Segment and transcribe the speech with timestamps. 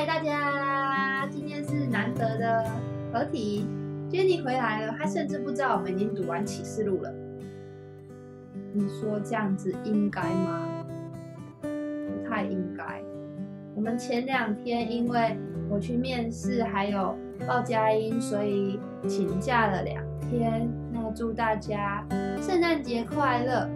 [0.00, 2.64] 嗨，大家，今天是难得的
[3.12, 3.66] 合体
[4.08, 7.12] ，Jenny 回来了，她甚至不知道我们已经读完启示录了。
[8.72, 10.86] 你说这样子应该吗？
[11.60, 13.02] 不太应该。
[13.74, 15.36] 我们前两天因为
[15.68, 17.14] 我去面试，还有
[17.46, 20.66] 报佳音，所以请假了两天。
[20.90, 22.06] 那祝大家
[22.40, 23.68] 圣诞节快乐。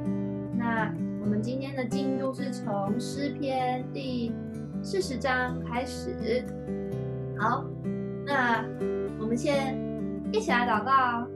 [0.56, 4.32] 那我们今天的进度是从诗篇第
[4.84, 6.44] 四十章开始。
[7.38, 7.64] 好，
[8.26, 8.62] 那
[9.18, 9.78] 我们先
[10.30, 11.26] 一起来祷告。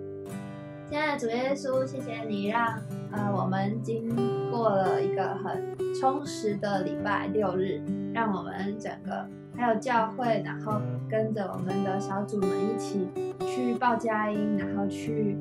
[0.86, 2.78] 亲爱的主耶稣，谢谢你让
[3.10, 4.14] 呃我们经
[4.50, 7.80] 过了一个很充实的礼拜六日，
[8.12, 10.74] 让我们整个还有教会，然后
[11.08, 13.08] 跟着我们的小组们一起
[13.46, 15.38] 去报佳音，然后去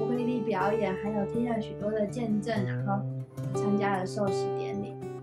[0.00, 3.02] 乌克丽丽表演，还有听了许多的见证，然后
[3.54, 4.69] 参加了寿喜典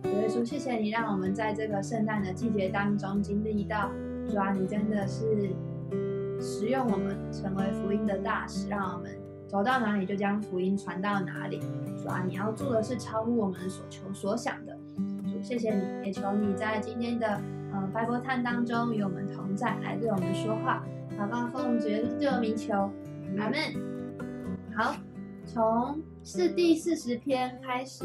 [0.04, 3.92] 主耶稣，谢谢你让我们在这个圣诞的季节当中经历到，
[4.30, 5.50] 主啊，你真的是
[6.40, 9.12] 使用我们成为福音的大使，让我们。
[9.48, 11.62] 走到哪里就将福音传到哪里，
[12.04, 14.78] 主啊，你要做的是超乎我们所求所想的。
[15.24, 17.26] 主，谢谢你，也求你在今天的
[17.72, 20.86] 呃拜波探当中与我们同在，来对我们说话。
[21.18, 22.92] 祷告奉主耶稣的名求，
[23.38, 23.58] 阿门。
[24.76, 24.94] 好，
[25.46, 28.04] 从是第四十篇开始，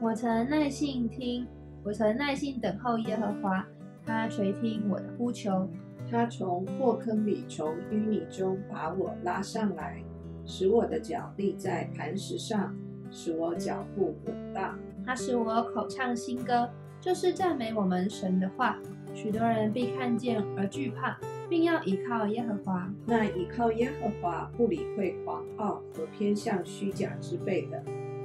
[0.00, 1.44] 我曾耐心听，
[1.82, 3.66] 我曾耐心等候耶和华，
[4.06, 5.68] 他垂听我的呼求，
[6.08, 10.00] 他从祸坑里，从淤泥中把我拉上来。
[10.46, 12.72] 使我的脚立在磐石上，
[13.10, 14.78] 使我脚步稳当。
[15.04, 18.78] 他使我口唱新歌，就是赞美我们神的话。
[19.12, 21.18] 许多人必看见而惧怕，
[21.50, 22.88] 并要依靠耶和华。
[23.04, 27.82] 那依靠耶和华，不理会狂傲和偏向虚假之辈的，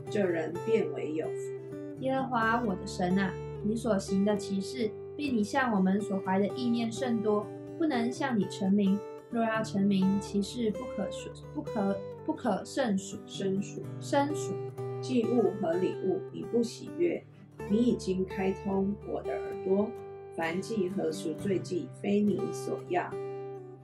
[0.08, 1.63] 这人变为有福。
[2.04, 9.00] 耶和华我的神啊，你所行的奇事，比你向我们所怀的意念甚多，不能向你成名。
[9.30, 11.98] 若要成名，其事不可数，不可。
[12.26, 14.54] 不可胜数，生数，生数，
[15.02, 17.22] 祭物和礼物，你不喜悦。
[17.70, 19.90] 你已经开通我的耳朵，
[20.34, 23.12] 凡祭和赎罪祭，非你所要。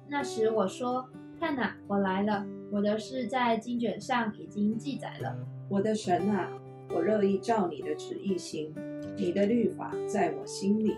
[0.08, 5.38] 那时我说：看哪，我来了，我的事在经卷上已经记载了。
[5.68, 6.50] 我的神啊，
[6.92, 8.74] 我乐意照你的旨意行，
[9.16, 10.98] 你的律法在我心里。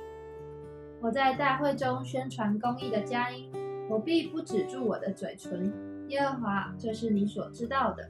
[1.01, 3.49] 我在大会中宣传公义的佳音，
[3.89, 5.71] 我必不止住我的嘴唇。
[6.07, 8.09] 耶和华，这是你所知道的。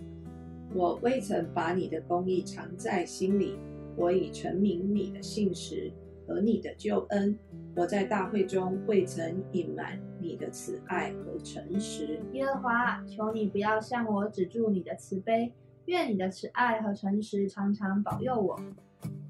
[0.74, 3.58] 我未曾把你的公义藏在心里，
[3.96, 5.92] 我已成明你的信实
[6.28, 7.38] 和你的救恩。
[7.76, 12.20] 我在大会中未曾隐瞒你的慈爱和诚实。
[12.34, 15.54] 耶和华，求你不要向我止住你的慈悲，
[15.86, 18.60] 愿你的慈爱和诚实常常保佑我。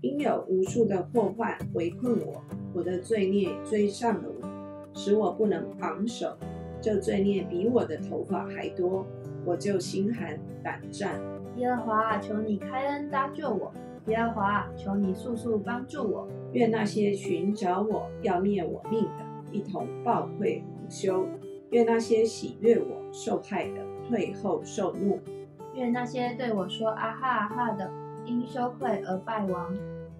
[0.01, 4.47] 因有无数的祸患围困我，我的罪孽追上了我，
[4.93, 6.35] 使我不能昂首。
[6.81, 9.05] 这罪孽比我的头发还多，
[9.45, 11.21] 我就心寒胆战。
[11.57, 13.71] 耶和华，求你开恩搭救我；
[14.07, 16.27] 耶和华，求你速速帮助我。
[16.53, 21.25] 愿那些寻找我要灭我命的，一同暴愧蒙羞；
[21.69, 25.19] 愿那些喜悦我受害的，退后受怒；
[25.73, 27.91] 愿那些对我说啊哈啊哈的，
[28.25, 29.73] 因羞愧而败亡；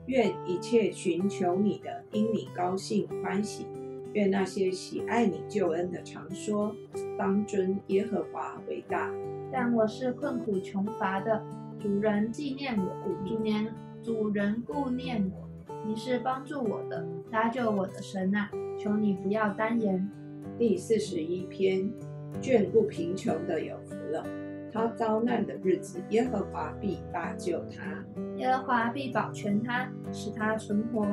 [0.05, 3.65] 愿一切寻求你的，因你高兴欢喜。
[4.13, 6.75] 愿那些喜爱你救恩的常说，
[7.17, 9.09] 当尊耶和华为大。
[9.51, 11.41] 但我是困苦穷乏的，
[11.79, 12.85] 主人纪念我，
[13.25, 13.73] 主年
[14.03, 15.47] 主人顾念我。
[15.87, 18.49] 你是帮助我的，搭救我的神啊！
[18.77, 20.09] 求你不要单言。
[20.57, 21.89] 第四十一篇，
[22.41, 24.25] 眷顾贫穷的有福了。
[24.73, 28.03] 他遭难的日子，耶和华必搭救他，
[28.37, 31.05] 耶和华必保全他，使他存活。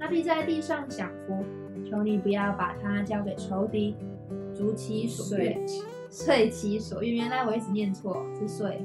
[0.00, 1.44] 他必在地上享福。
[1.84, 3.96] 求你不要把他交给仇敌，
[4.54, 5.60] 逐其所愿，
[6.08, 7.14] 遂其所愿。
[7.14, 8.80] 原来我一直念错，是遂。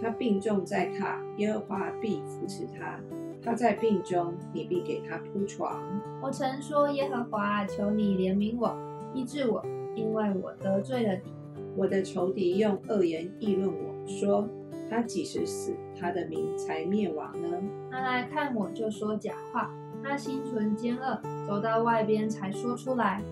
[0.00, 3.00] 他病重在榻，耶和华必扶持他。
[3.42, 5.82] 他在病中，你必给他铺床。
[6.22, 8.76] 我曾说，耶和华，求你怜悯我，
[9.14, 11.32] 医治我，因为我得罪了你。
[11.76, 14.48] 我的仇敌用恶言议论我说，
[14.88, 17.62] 他几时死，他的名才灭亡呢？
[17.90, 19.70] 他来看我就说假话。
[20.02, 23.22] 他心存奸恶，走到外边才说出来。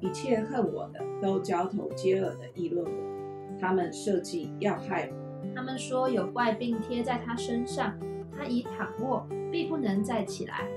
[0.00, 5.46] 一切恨我的都交头接耳的议论我，他们设计要害我。
[5.54, 7.98] 他们说有怪病贴在他身上，
[8.36, 10.68] 他已躺卧，必不能再起来。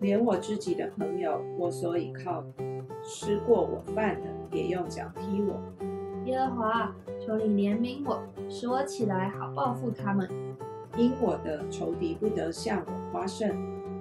[0.00, 2.44] 连我自己的朋友，我所以靠
[3.04, 5.62] 吃过我饭的，也用脚踢我。
[6.26, 10.28] 耶和华，求你怜悯我，使我起来好报复他们，
[10.96, 13.50] 因我的仇敌不得向我发胜。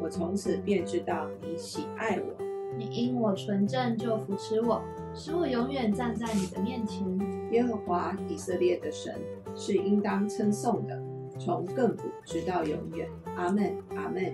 [0.01, 2.43] 我从此便知道你喜爱我，
[2.77, 4.81] 你因我纯正就扶持我，
[5.13, 7.05] 使我永远站在你的面前。
[7.51, 9.13] 耶和华以色列的神
[9.53, 11.01] 是应当称颂的，
[11.37, 13.07] 从亘古直到永远。
[13.35, 14.33] 阿门，阿门。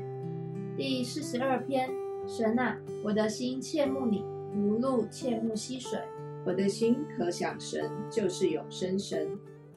[0.78, 1.90] 第四十二篇，
[2.28, 6.00] 神啊，我的心切慕你，如鹿切慕溪水。
[6.46, 9.28] 我的心可想神，就是永生神。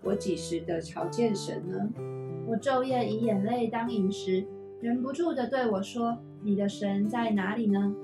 [0.02, 1.90] 我几时得朝见神呢？
[2.46, 4.44] 我昼夜以眼泪当饮食，
[4.80, 7.94] 忍不住的对我说：“你的神在哪里呢？”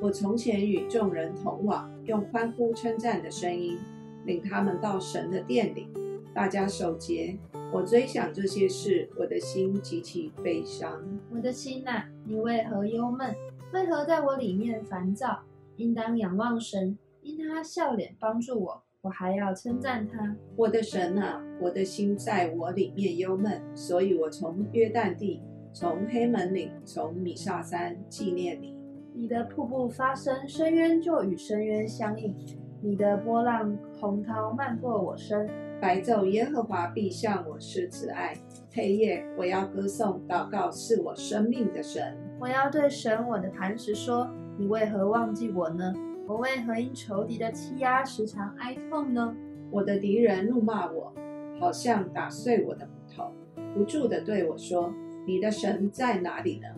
[0.00, 3.78] 我从前与众人同往，用欢呼称赞的声音
[4.24, 5.88] 领他们到神的殿里，
[6.34, 7.38] 大家守节。
[7.72, 11.02] 我追想这些事，我的心极其悲伤。
[11.30, 13.34] 我的心呐，你为何忧闷？
[13.72, 15.40] 为何在我里面烦躁？
[15.76, 16.98] 应当仰望神。
[17.22, 20.36] 因他笑脸帮助我，我还要称赞他。
[20.56, 25.40] 我的神啊，我的心在我里面忧闷，所以我从约旦地，
[25.72, 28.76] 从黑门岭，从米萨山纪念你。
[29.14, 32.34] 你的瀑布发生，深渊就与深渊相应；
[32.80, 35.48] 你的波浪洪涛漫过我身。
[35.80, 38.36] 白昼耶和华必向我施慈爱，
[38.72, 42.16] 黑夜我要歌颂祷告，是我生命的神。
[42.40, 44.28] 我要对神我的磐石说：
[44.58, 45.92] 你为何忘记我呢？
[46.26, 49.34] 我为何因仇敌的欺压时常哀痛呢？
[49.70, 51.12] 我的敌人怒骂我，
[51.58, 53.32] 好像打碎我的骨头，
[53.74, 54.92] 不住地对我说
[55.26, 56.68] ：“你的神在哪里呢？”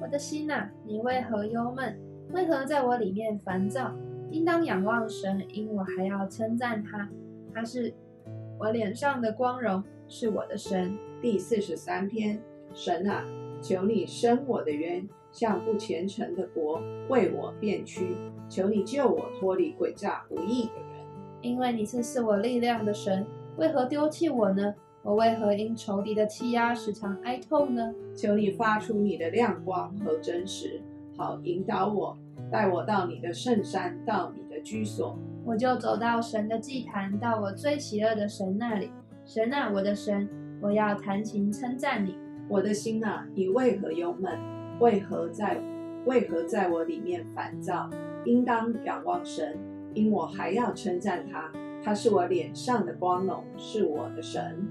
[0.00, 1.98] 我的心呐，你为何忧闷？
[2.32, 3.94] 为何在我里面烦躁？
[4.30, 7.08] 应当仰望神，因我还要称赞他。
[7.54, 7.94] 他是
[8.58, 10.96] 我脸上的光荣，是我的神。
[11.22, 12.40] 第四十三篇，
[12.74, 13.24] 神啊，
[13.62, 15.08] 求你伸我的冤。
[15.30, 18.16] 向不虔诚的国为我变屈，
[18.48, 21.06] 求你救我脱离诡诈不义的人。
[21.40, 23.26] 因为你是赐我力量的神，
[23.56, 24.74] 为何丢弃我呢？
[25.02, 27.94] 我为何因仇敌的欺压时常哀痛呢？
[28.14, 30.82] 求你发出你的亮光和真实，
[31.16, 32.18] 好引导我，
[32.50, 35.16] 带我到你的圣山，到你的居所。
[35.44, 38.90] 我就走到神的祭坛，到我最喜乐的神那里。
[39.24, 40.28] 神啊，我的神，
[40.60, 42.16] 我要弹琴称赞你。
[42.48, 44.36] 我的心啊，你为何忧闷？
[44.80, 45.60] 为何在
[46.06, 47.90] 为何在我里面烦躁？
[48.24, 49.58] 应当仰望神，
[49.94, 51.50] 因我还要称赞他。
[51.82, 54.66] 他是我脸上的光荣，是我的神。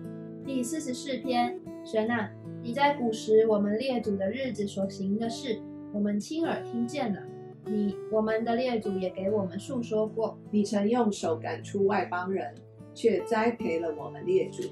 [0.45, 2.29] 第四十四篇，神啊，
[2.61, 5.59] 你在古时我们列祖的日子所行的事，
[5.93, 7.21] 我们亲耳听见了。
[7.65, 10.37] 你我们的列祖也给我们述说过。
[10.51, 12.55] 你曾用手赶出外邦人，
[12.93, 14.63] 却栽培了我们列祖。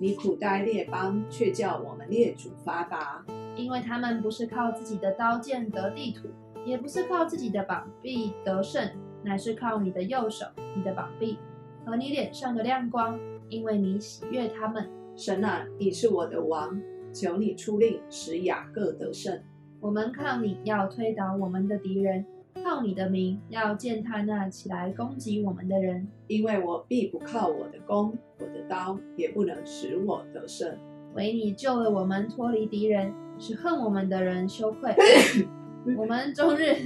[0.00, 3.24] 你苦待列邦，却叫我们列祖发达。
[3.60, 6.28] 因为他们不是靠自己的刀剑得地土，
[6.64, 8.88] 也不是靠自己的膀臂得胜，
[9.22, 11.38] 乃是靠你的右手、你的膀臂
[11.84, 14.88] 和你脸上的亮光，因为你喜悦他们。
[15.14, 16.80] 神啊，你是我的王，
[17.12, 19.38] 求你出令使雅各得胜。
[19.78, 22.24] 我们靠你要推倒我们的敌人，
[22.64, 26.08] 靠你的名要践踏那起来攻击我们的人。
[26.28, 30.74] 因为我必不靠我的弓、我的刀，也不能使我得胜。
[31.14, 33.12] 唯你救了我们脱离敌人。
[33.40, 34.94] 使恨我们的人羞愧。
[35.96, 36.76] 我们终日，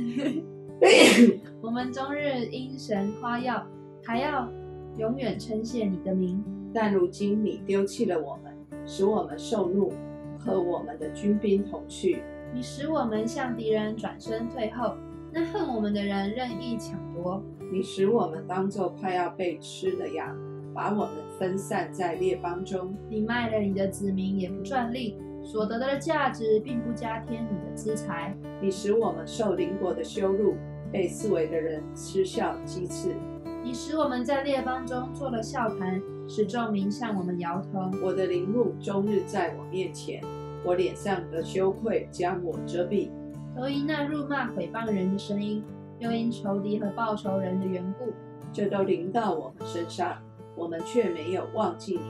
[1.61, 3.67] 我们终日因神夸耀，
[4.05, 4.49] 还要
[4.97, 6.43] 永远称谢你的名。
[6.73, 8.55] 但如今你丢弃了我们，
[8.87, 9.93] 使我们受怒，
[10.39, 12.23] 和我们的军兵同去。
[12.55, 14.95] 你使我们向敌人转身退后，
[15.33, 17.43] 那恨我们的人任意抢夺。
[17.73, 20.37] 你使我们当作快要被吃的羊，
[20.73, 22.95] 把我们分散在列邦中。
[23.11, 25.17] 你卖了你的子民，也不赚利。
[25.45, 30.57] 所得的价值并不加添你的资财，你使我们受邻国的羞辱，
[30.91, 33.15] 被四围的人嗤笑讥刺。
[33.63, 37.91] 你使我们在列邦中做了笑谈，使众民向我们摇头。
[38.03, 40.23] 我的陵墓终日在我面前，
[40.65, 43.11] 我脸上的羞愧将我遮蔽。
[43.57, 45.63] 都因那辱骂毁谤人的声音，
[45.99, 48.13] 又因仇敌和报仇人的缘故，
[48.53, 50.19] 这都临到我们身上，
[50.57, 52.01] 我们却没有忘记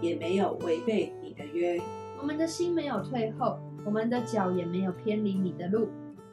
[0.00, 1.80] 你，也没有违背你的约。
[2.22, 5.88] 我们的心没有退后，我们的脚也没有偏离你的路。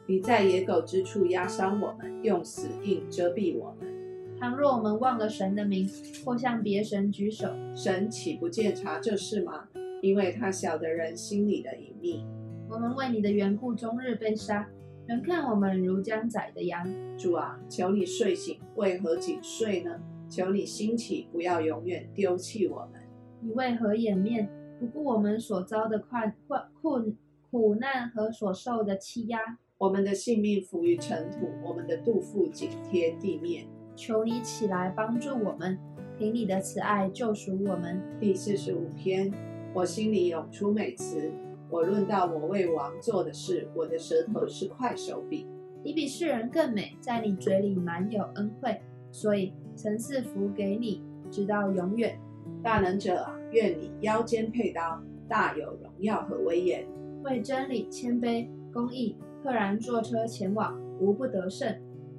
[0.06, 3.92] 你在野狗之处压伤我们，用死印遮蔽我们。
[4.38, 5.90] 倘若我们忘了神的名，
[6.24, 9.64] 或向别神举手，神岂不见察这事吗？
[10.00, 12.24] 因为他晓得人心里的隐秘。
[12.68, 14.68] 我们为你的缘故终日被杀，
[15.08, 16.86] 人看我们如将宰的羊。
[17.18, 19.90] 主啊，求你睡醒，为何紧睡呢？
[20.28, 23.02] 求你兴起，不要永远丢弃我们。
[23.40, 24.48] 你为何掩面？
[24.80, 27.16] 不顾我们所遭的困困困
[27.50, 33.66] 苦难和所受的欺压，我们的性命浮于尘土，我们的肚腹紧贴地面。
[33.94, 35.78] 求你起来帮助我们，
[36.16, 38.00] 凭你的慈爱救赎我们。
[38.18, 39.30] 第四十五篇，
[39.74, 41.30] 我心里涌出美词。
[41.68, 45.46] 我论到我为王做的事，我的舌头是快手笔。
[45.84, 48.80] 你比世人更美，在你嘴里满有恩惠，
[49.12, 52.18] 所以曾赐福给你，直到永远。
[52.62, 56.86] 大能者啊，愿你腰间佩刀，大有荣耀和威严。
[57.22, 61.74] 为真理谦卑公义，赫然坐车前往，无不得胜。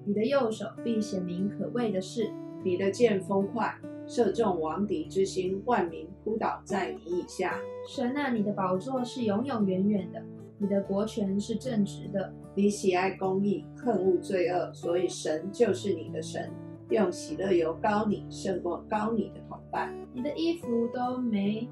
[0.06, 2.32] 你的右手必显明可畏的事，
[2.64, 3.76] 你的剑锋快，
[4.08, 7.56] 射中王敌之心，万民扑倒在你以下。
[7.88, 10.22] 神啊，你的宝座是永永远远的，
[10.58, 12.34] 你的国权是正直的。
[12.54, 16.52] 你喜爱公义，恨恶罪恶，所以神就是你的神，
[16.92, 19.92] 用喜乐油膏你，胜过膏你的同伴。
[20.14, 21.68] 你的衣服都没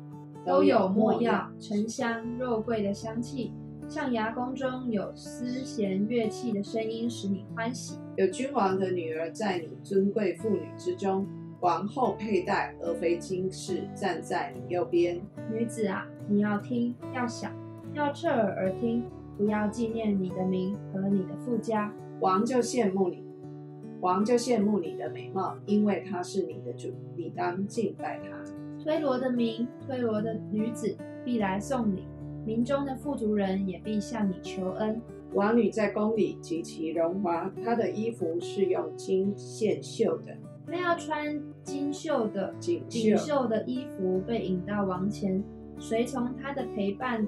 [0.46, 3.52] 都有墨药、沉香、肉桂的香气，
[3.88, 8.00] 象牙宫中有丝弦乐器的声音，使你欢喜。
[8.16, 11.28] 有君王的女儿在你尊贵妇女之中，
[11.60, 15.22] 王后佩戴而非金饰，站在你右边。
[15.52, 17.52] 女子啊，你要听，要想，
[17.94, 19.04] 要侧耳而听。
[19.38, 23.24] 不要纪念你的名和你的富家，王就羡慕你，
[24.02, 28.38] 王就羡慕你的美貌，因为他是你的主，你当敬拜他。
[28.82, 32.08] 推罗的民，推罗的女子必来送礼，
[32.46, 35.02] 民中的富足人也必向你求恩。
[35.34, 42.82] 王女在宫里极其荣华，她的衣服是用金线绣的，她要穿金绣的锦
[43.18, 45.44] 绣的衣服，被引到王前，
[45.78, 47.28] 随从她的陪伴。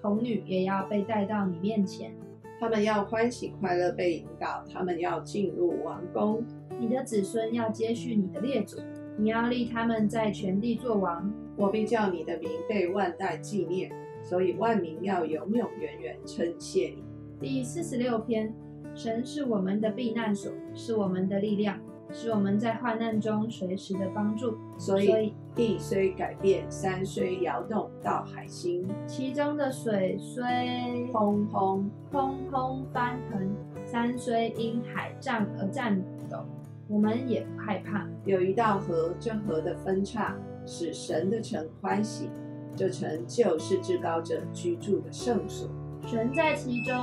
[0.00, 2.14] 童女也要被带到你面前，
[2.60, 6.44] 他们要欢喜快乐被引导，他们要进入王宫。
[6.78, 8.78] 你的子孙要接续你的列祖，
[9.16, 11.32] 你要立他们在全地作王。
[11.56, 13.90] 我必叫你的名被万代纪念，
[14.22, 17.04] 所以万民要永永远远称谢你。
[17.40, 18.54] 第四十六篇，
[18.94, 21.80] 神是我们的避难所，是我们的力量。
[22.12, 30.42] 是我们在患难中随时的帮助，所以地虽改变，山虽摇动，到海心，其中的水虽
[31.12, 36.38] 砰砰砰砰翻腾，山虽因海战而颤抖，
[36.88, 38.06] 我们也不害怕。
[38.24, 40.34] 有一道河，这河的分叉
[40.64, 42.30] 使神的城欢喜，
[42.74, 45.68] 这城就是至高者居住的圣所，
[46.06, 46.94] 神在其中，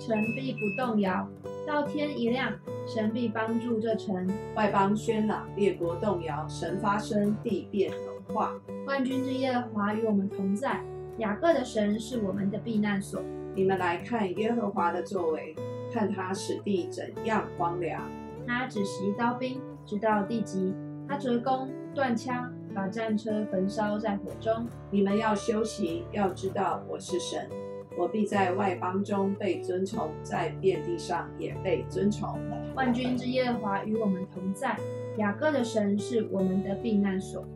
[0.00, 1.28] 城必不动摇。
[1.66, 2.52] 到天一亮，
[2.86, 4.28] 神必帮助这城。
[4.54, 8.52] 外邦喧嚷，列国动摇，神发声，地变融化。
[8.86, 10.84] 万军之耶和华与我们同在，
[11.18, 13.22] 雅各的神是我们的避难所。
[13.54, 15.54] 你们来看耶和华的作为，
[15.92, 18.02] 看他使地怎样荒凉。
[18.46, 20.74] 他只袭刀兵，直到地极；
[21.08, 24.66] 他折弓断枪，把战车焚烧在火中。
[24.90, 27.48] 你们要休息，要知道我是神。
[27.96, 32.38] 我必在外邦中被尊崇，在遍地上也被尊崇。
[32.74, 34.76] 万军之耶和华与我们同在，
[35.16, 37.46] 雅各的神是我们的避难所。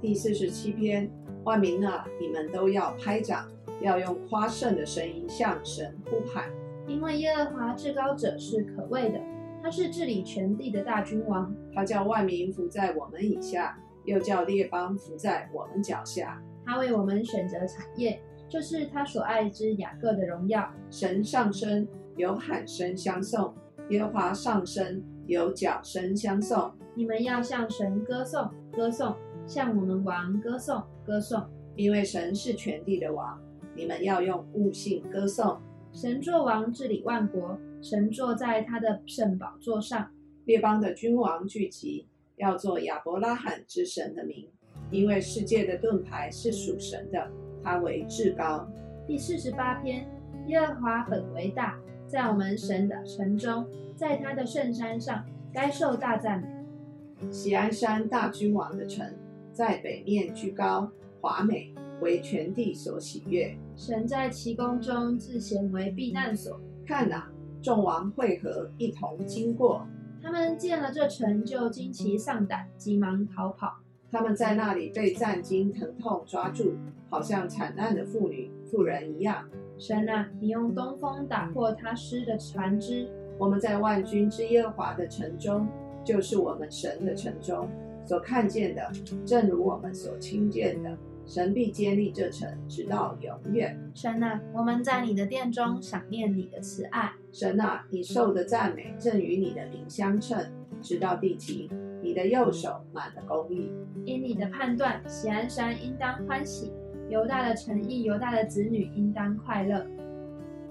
[0.00, 1.08] 第四十七篇，
[1.44, 3.48] 万民啊，你们都要拍掌，
[3.80, 6.50] 要用夸胜的声音向神呼喊，
[6.88, 9.20] 因为耶和华至高者是可畏的，
[9.62, 18.20] 他是治理全地的大君王，他叫万民伏在我们以下，又叫列邦伏在我们脚下，他为我们选择产业。
[18.52, 20.70] 这是他所爱之雅各的荣耀。
[20.90, 23.50] 神上升，有喊声相送；
[23.88, 26.70] 耶和华上升，有脚声相送。
[26.94, 29.14] 你们要向神歌颂，歌颂；
[29.46, 31.42] 向我们王歌颂，歌颂。
[31.76, 33.40] 因为神是全地的王，
[33.74, 35.58] 你们要用悟性歌颂。
[35.90, 40.10] 神作王治理万国，神坐在他的圣宝座上。
[40.44, 42.06] 列邦的君王聚集，
[42.36, 44.46] 要做亚伯拉罕之神的名，
[44.90, 47.30] 因为世界的盾牌是属神的。
[47.62, 48.66] 他为至高。
[49.06, 50.06] 第四十八篇，
[50.46, 53.66] 耶和华本为大，在我们神的城中，
[53.96, 57.30] 在他的圣山上，该受大赞美。
[57.30, 59.06] 喜安山大君王的城，
[59.52, 60.90] 在北面居高，
[61.20, 63.56] 华美，为全地所喜悦。
[63.76, 66.60] 神在其宫中自显为避难所。
[66.84, 67.30] 看哪，
[67.62, 69.86] 众王会合，一同经过。
[70.20, 73.76] 他们见了这城，就惊奇丧胆，急忙逃跑。
[74.10, 76.74] 他们在那里被战惊疼痛抓住，
[77.12, 79.46] 好像惨难的妇女、妇人一样。
[79.78, 83.06] 神啊，你用东风打破他施的船只。
[83.38, 85.68] 我们在万军之耶和华的城中，
[86.02, 87.68] 就是我们神的城中
[88.06, 88.90] 所看见的，
[89.26, 90.96] 正如我们所听见的。
[91.26, 93.78] 神必建立这城，直到永远。
[93.94, 97.12] 神啊，我们在你的殿中想念你的慈爱。
[97.30, 100.42] 神啊，你受的赞美正与你的名相称，
[100.80, 101.70] 直到地极。
[102.02, 103.70] 你的右手满了公义，
[104.04, 106.72] 因你的判断，喜安山应当欢喜，
[107.12, 109.84] 犹大的诚意，犹大的子女应当快乐。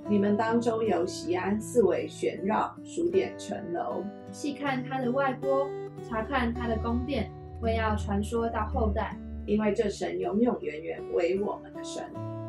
[0.10, 5.70] 你们当中有喜安，四围旋绕，数点城楼，细看他的外郭，
[6.02, 7.30] 查看他的宫殿，
[7.62, 9.16] 为要传说到后代。
[9.46, 12.04] 因为这神永永远远为我们的神，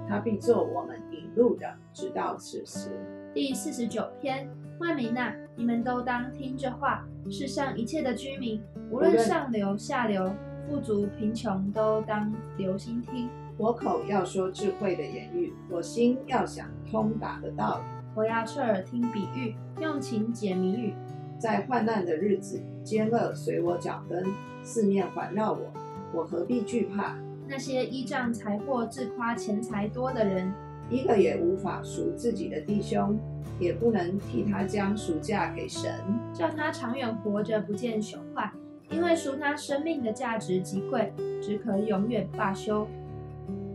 [0.08, 2.88] 他必做我们引路的，直到此时。
[3.34, 4.48] 第四十九篇。
[4.78, 7.06] 万民呐，你们都当听这话。
[7.30, 8.58] 世上一切的居民，
[8.90, 10.32] 无论上流下流、
[10.66, 13.28] 富足贫穷，都当留心听。
[13.58, 17.84] 我口要说智慧的言语，我心要想通达的道理。
[18.14, 20.94] 我要侧耳听比喻，用情解谜语。
[21.38, 24.24] 在患难的日子，奸恶随我脚跟，
[24.62, 25.72] 四面环绕我，
[26.14, 27.16] 我何必惧怕？
[27.46, 30.52] 那些依仗财货自夸钱财多的人，
[30.88, 33.18] 一个也无法赎自己的弟兄，
[33.58, 35.92] 也不能替他将赎价给神，
[36.32, 38.50] 叫他长远活着不见朽坏，
[38.90, 42.86] 因为赎他生命的价值极贵，只可永远罢休。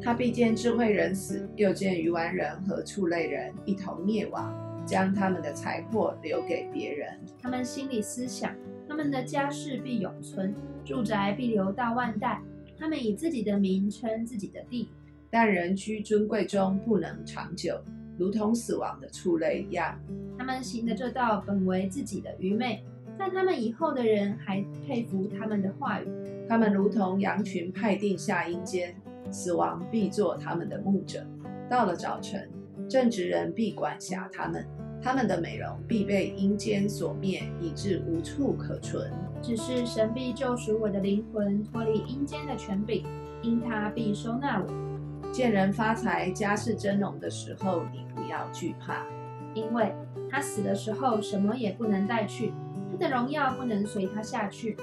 [0.02, 4.54] 他必见智慧人死，又见愚顽人和畜类人一同灭亡，
[4.86, 7.20] 将他们的财货留给别人。
[7.42, 8.56] 他们心里思想，
[8.88, 10.54] 他们的家世必永存，
[10.86, 12.42] 住宅必留到万代。
[12.80, 14.90] 他们以自己的名称自己的地，
[15.32, 17.82] 但人居尊贵中不能长久，
[18.18, 20.00] 如同死亡的畜类一样。
[20.38, 22.84] 他们行的这道本为自己的愚昧，
[23.18, 26.06] 但他们以后的人还佩服他们的话语。
[26.48, 28.96] 他们如同羊群派定下阴间，
[29.32, 31.26] 死亡必做他们的牧者。
[31.70, 32.50] 到了早晨，
[32.90, 34.66] 正直人必管辖他们。
[35.00, 39.12] 他们的美容必被阴间所灭，以致无处可存。
[39.42, 43.06] 只是神必救赎我的灵魂，脱离阴间的权柄，
[43.44, 45.32] 因他必收纳我。
[45.32, 49.06] 见人发财、家世增荣的时候，你不要惧怕，
[49.54, 49.94] 因为
[50.32, 52.52] 他死的时候什么也不能带去，
[52.92, 54.76] 他的荣耀不能随他下去。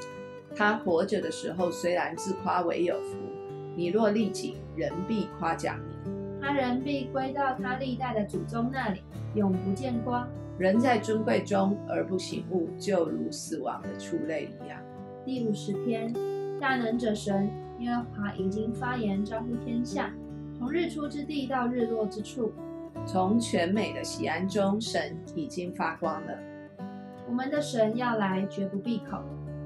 [0.55, 3.17] 他活着的时候虽然自夸为有福，
[3.77, 6.13] 你若利己，人必夸奖你。
[6.41, 9.01] 他人必归到他历代的祖宗那里，
[9.35, 10.29] 永不见光。
[10.59, 14.79] 人在尊贵中而不醒悟，就如死亡的畜类一样。
[15.25, 16.13] 第五十篇，
[16.61, 17.51] 大能者神
[17.81, 20.13] 耶和华已经发言招呼天下，
[20.57, 22.53] 从日出之地到日落之处，
[23.05, 26.39] 从全美的喜安中，神已经发光了。
[27.27, 29.19] 我们的神要来，绝不闭口，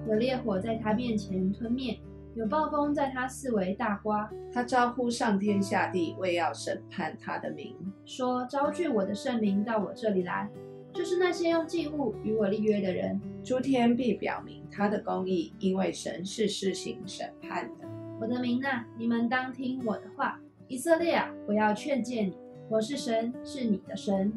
[0.08, 1.98] 有烈火在他面前吞灭。
[2.38, 7.74] 有暴风在他四围大刮，他招呼上天下地，为要审判他的名，
[8.04, 10.48] 说：招聚我的圣名到我这里来，
[10.94, 13.20] 就是那些用祭物与我立约的人。
[13.42, 17.88] 诸天必表明他的公义，因为神是施行审判的。
[18.20, 20.40] 我的名啊，你们当听我的话。
[20.68, 22.36] 以色列啊，我要劝诫你，
[22.68, 24.32] 我是神，是你的神。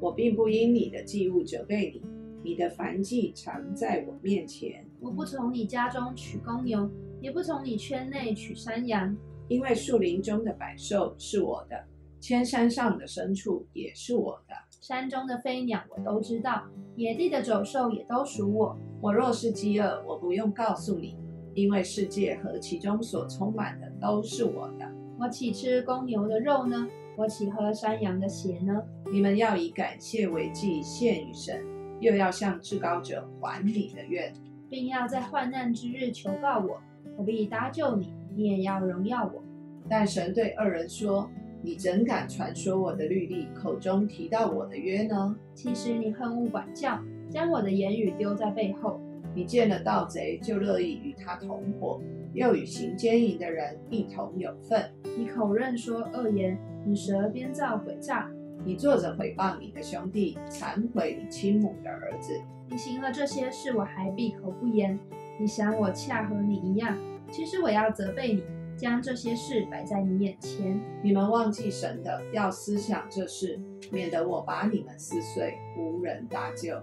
[0.00, 2.02] 我并不因你的祭物责备你，
[2.42, 4.82] 你的燔祭常在我面前。
[4.98, 6.90] 我不从你家中取公牛。
[7.20, 9.16] 也不从你圈内取山羊，
[9.48, 11.84] 因为树林中的百兽是我的，
[12.20, 16.64] 千山上的牲畜也是我的，山中的飞鸟我都知道，
[16.96, 18.78] 野地的走兽也都属我。
[19.00, 21.16] 我若是饥饿，我不用告诉你，
[21.54, 24.88] 因为世界和其中所充满的都是我的。
[25.18, 26.88] 我岂吃公牛的肉呢？
[27.16, 28.80] 我岂喝山羊的血呢？
[29.12, 31.64] 你们要以感谢为祭献于神，
[32.00, 34.32] 又要向至高者还你的愿，
[34.68, 36.80] 并要在患难之日求告我。
[37.16, 39.42] 我必搭救你，你也要荣耀我。
[39.88, 41.28] 但神对二人说
[41.62, 45.36] ：“你怎敢传说我的律例，口中提到我的约呢？
[45.54, 46.98] 其实你恨恶管教，
[47.30, 49.00] 将我的言语丢在背后。
[49.34, 52.00] 你见了盗贼，就乐意与他同伙，
[52.34, 54.90] 又与行奸淫的人一同有份。
[55.16, 58.30] 你口认说恶言，你舌编造诡诈。
[58.64, 62.32] 你坐着诽谤你的兄弟，残毁你亲母的儿子。
[62.68, 64.98] 你行了这些事，我还闭口不言。”
[65.40, 66.98] 你想我恰和你一样，
[67.30, 68.42] 其实我要责备你，
[68.76, 70.80] 将这些事摆在你眼前。
[71.00, 73.60] 你们忘记神的，要思想这事，
[73.92, 76.76] 免得我把你们撕碎，无人搭救。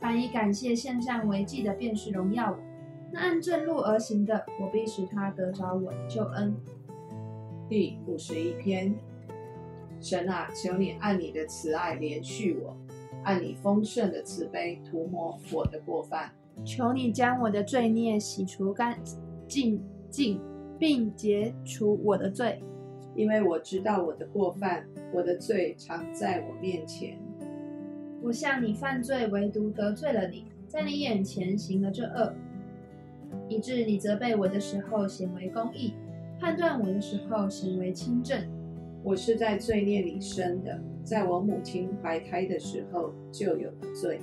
[0.00, 2.56] 凡以感谢献上为祭的，便是荣耀我；
[3.12, 6.56] 那按正路而行的，我必使他得着我的救恩。
[7.68, 8.94] 第五十一篇，
[10.00, 12.74] 神啊，求你按你的慈爱连续我，
[13.22, 16.32] 按你丰盛的慈悲涂抹我的过犯。
[16.64, 18.98] 求你将我的罪孽洗除干
[19.48, 20.40] 净净，
[20.78, 22.62] 并解除我的罪，
[23.14, 27.18] 因为我知道我的过犯，我的罪常在我面前。
[28.22, 32.32] 我向你犯罪，唯独得罪了你，在你眼前行了这恶，
[33.48, 35.94] 以致你责备我的时候显为公义，
[36.38, 38.40] 判断我的时候显为清正。
[39.02, 44.20] 我是在罪孽里生的，在我母亲怀胎的时候就有了罪。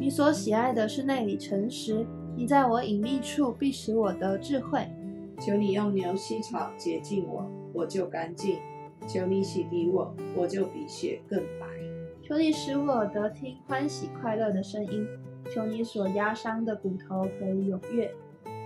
[0.00, 4.88] 你所喜爱的是内里诚实，你在我隐秘处必使我得智慧。
[5.38, 8.56] 求你用牛膝草洁净我，我就干净；
[9.06, 11.66] 求你洗涤我，我就比雪更白。
[12.22, 15.06] 求你使我得听欢喜快乐的声音，
[15.50, 18.10] 求你所压伤的骨头可以踊跃。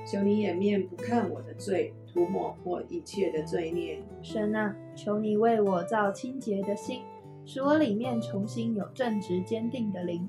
[0.06, 4.00] 求你掩面不看我的罪，涂抹我一切的罪孽。
[4.22, 7.00] 神啊，求你为我造清洁的心。
[7.44, 10.26] 使我里面重新有正直坚定的灵。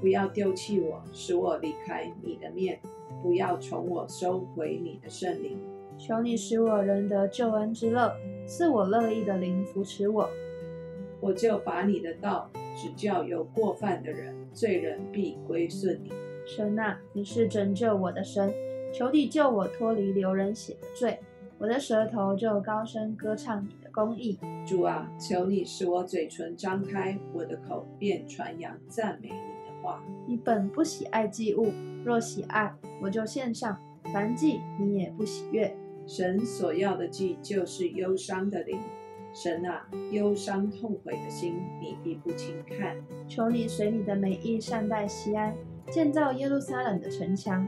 [0.00, 2.78] 不要丢弃我，使我离开你的面；
[3.22, 5.58] 不要从我收回你的圣灵。
[5.98, 8.10] 求你使我仍得救恩之乐，
[8.46, 10.28] 赐我乐意的灵扶持我。
[11.20, 16.10] 我就把你的道指教有过犯的人，罪人必归顺你。
[16.46, 18.50] 神啊，你是拯救我的神，
[18.94, 21.18] 求你救我脱离流人血的罪。
[21.58, 24.38] 我的舌头就高声歌唱你的公义。
[24.66, 30.02] 主啊，求你使我嘴唇张开，我的口便传扬赞美你的话。
[30.26, 31.72] 你本不喜爱祭物，
[32.04, 33.74] 若喜爱，我就献上；
[34.12, 35.76] 凡祭你也不喜悦。
[36.06, 38.78] 神所要的祭就是忧伤的灵。
[39.32, 42.96] 神啊，忧伤痛悔的心，你必不轻看。
[43.28, 45.54] 求你随你的美意善待西安，
[45.88, 47.66] 建造耶路撒冷的城墙。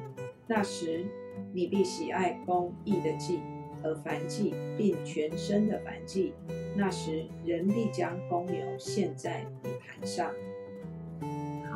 [0.48, 1.04] 那时，
[1.52, 3.38] 你必喜爱公义的祭
[3.80, 6.34] 和燔祭，并全身的燔祭。
[6.76, 10.32] 那时，人必将公牛献在你坛上。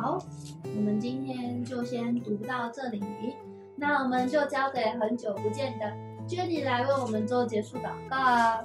[0.07, 0.25] 好，
[0.63, 3.03] 我们今天就先读到这里。
[3.75, 5.85] 那我们就交给很久不见的
[6.29, 8.65] Jenny 来为我们做结束祷告。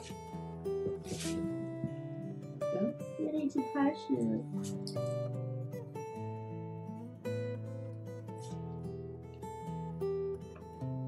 [2.77, 4.13] 嗯，接力机开始。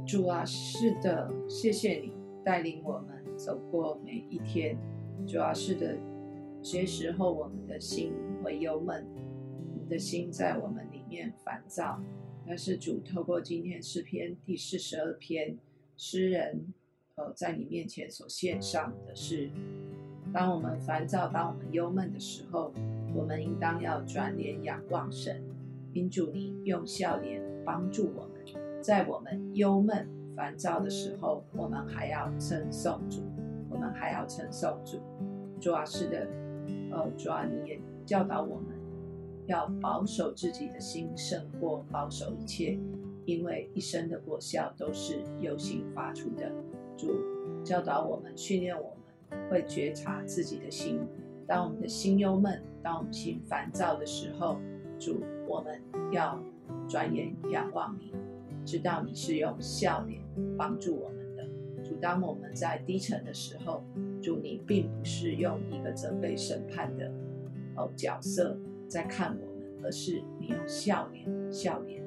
[0.07, 2.11] 主啊，是的，谢谢你
[2.43, 4.75] 带领我们走过每一天。
[5.27, 8.11] 主啊，是的，有些时候我们的心
[8.43, 9.05] 会忧闷，
[9.93, 12.01] 的心在我们里面烦躁。
[12.47, 15.55] 但是主透过今天诗篇第四十二篇，
[15.95, 16.73] 诗人。
[17.15, 19.47] 呃，在你面前所献上的是，
[20.33, 22.73] 当我们烦躁、当我们忧闷的时候，
[23.13, 25.43] 我们应当要转脸仰望神，
[25.93, 33.21] 因主你用笑脸帮助我们，在我们忧闷、烦躁的时候，我们还要称颂主，
[33.69, 34.97] 我们还要称颂主。
[35.61, 36.27] 主啊，是的，
[36.89, 38.72] 呃，主啊，你也教导我们
[39.45, 42.79] 要保守自己的心，胜过保守一切，
[43.25, 46.51] 因为一生的果效都是由心发出的。
[46.97, 47.11] 主
[47.63, 48.95] 教导我们，训练我
[49.29, 50.99] 们，会觉察自己的心。
[51.45, 54.59] 当我们的心忧闷，当我们心烦躁的时候，
[54.97, 56.41] 主，我们要
[56.87, 58.13] 转眼仰望你，
[58.65, 60.21] 知道你是用笑脸
[60.57, 61.43] 帮助我们的。
[61.83, 63.83] 主，当我们在低沉的时候，
[64.21, 67.11] 主，你并不是用一个责备审判的
[67.75, 68.57] 哦角色
[68.93, 72.03] 在看我们，而是你用笑脸，笑脸，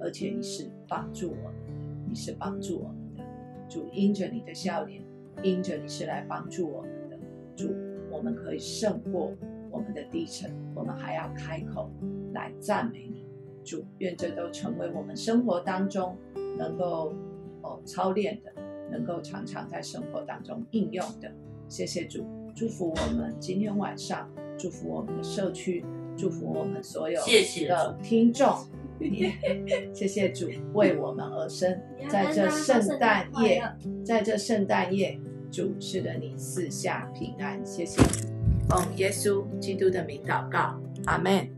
[0.00, 1.74] 而且你是帮助我们的，
[2.08, 3.22] 你是帮助我们的。
[3.68, 5.02] 主因着你的笑脸，
[5.42, 7.18] 因着你是来帮助我们的
[7.54, 7.74] 主，
[8.10, 9.30] 我们可以胜过
[9.70, 11.90] 我们的低沉，我们还要开口
[12.32, 13.26] 来赞美你。
[13.62, 16.16] 主，愿这都成为我们生活当中
[16.56, 17.12] 能够
[17.60, 18.50] 哦操练的，
[18.90, 21.30] 能够常常在生活当中应用的。
[21.68, 22.24] 谢谢主，
[22.56, 24.26] 祝福我们今天晚上，
[24.58, 25.84] 祝福我们的社区，
[26.20, 28.58] 祝福我们所有的听众。
[29.94, 33.62] 谢谢主为我们而生，在这圣诞夜，
[34.04, 35.18] 在这圣诞夜，
[35.50, 37.64] 主是的你四下平安。
[37.64, 38.28] 谢谢主，
[38.68, 41.48] 奉耶稣基督的名祷告，阿门。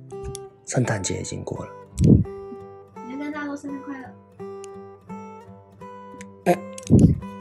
[0.65, 1.73] 圣诞节已经过了，
[3.05, 4.07] 你要跟大家说生日快乐。
[6.45, 6.57] 哎，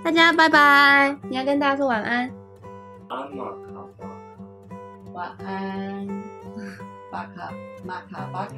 [0.03, 1.15] 大家拜拜！
[1.29, 2.27] 你要跟大家说晚安。
[3.07, 4.09] 安玛卡巴卡，
[5.13, 6.07] 晚安。
[7.11, 7.51] 巴卡
[7.83, 8.53] 玛卡巴卡。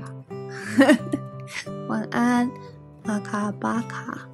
[1.89, 2.49] 晚安，
[3.03, 4.32] 玛卡巴卡。